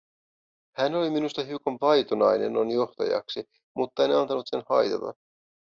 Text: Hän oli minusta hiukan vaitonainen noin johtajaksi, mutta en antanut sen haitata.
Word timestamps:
Hän 0.77 0.95
oli 0.95 1.09
minusta 1.09 1.43
hiukan 1.43 1.77
vaitonainen 1.81 2.53
noin 2.53 2.71
johtajaksi, 2.71 3.45
mutta 3.75 4.05
en 4.05 4.11
antanut 4.17 4.47
sen 4.47 4.63
haitata. 4.69 5.13